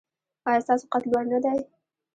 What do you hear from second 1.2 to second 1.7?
نه دی؟